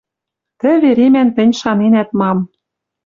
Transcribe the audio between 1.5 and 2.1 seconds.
шаненӓт